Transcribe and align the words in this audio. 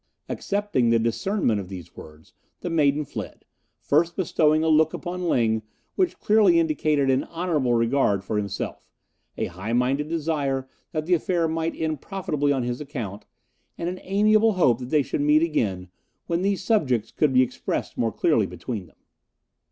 Accepting 0.27 0.89
the 0.89 0.97
discernment 0.97 1.59
of 1.59 1.69
these 1.69 1.95
words, 1.95 2.33
the 2.61 2.71
maiden 2.71 3.05
fled, 3.05 3.45
first 3.79 4.15
bestowing 4.15 4.63
a 4.63 4.67
look 4.67 4.95
upon 4.95 5.29
Ling 5.29 5.61
which 5.93 6.17
clearly 6.17 6.59
indicated 6.59 7.11
an 7.11 7.23
honourable 7.25 7.75
regard 7.75 8.23
for 8.23 8.37
himself, 8.37 8.89
a 9.37 9.45
high 9.45 9.73
minded 9.73 10.09
desire 10.09 10.67
that 10.91 11.05
the 11.05 11.13
affair 11.13 11.47
might 11.47 11.75
end 11.75 12.01
profitably 12.01 12.51
on 12.51 12.63
his 12.63 12.81
account, 12.81 13.27
and 13.77 13.89
an 13.89 13.99
amiable 14.01 14.53
hope 14.53 14.79
that 14.79 14.89
they 14.89 15.03
should 15.03 15.21
meet 15.21 15.43
again, 15.43 15.87
when 16.25 16.41
these 16.41 16.63
subjects 16.63 17.11
could 17.11 17.31
be 17.31 17.43
expressed 17.43 17.95
more 17.95 18.11
clearly 18.11 18.47
between 18.47 18.87
them. 18.87 18.97